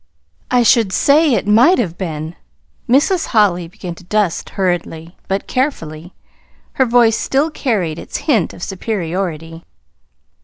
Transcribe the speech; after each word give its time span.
"I 0.49 0.63
should 0.63 0.91
say 0.91 1.35
it 1.35 1.45
might 1.45 1.77
have 1.77 1.95
been!" 1.95 2.35
Mrs. 2.89 3.27
Holly 3.27 3.67
began 3.67 3.93
to 3.93 4.03
dust 4.03 4.49
hurriedly, 4.49 5.15
but 5.27 5.45
carefully. 5.45 6.15
Her 6.73 6.87
voice 6.87 7.15
still 7.15 7.51
carried 7.51 7.99
its 7.99 8.17
hint 8.25 8.51
of 8.51 8.63
superiority. 8.63 9.63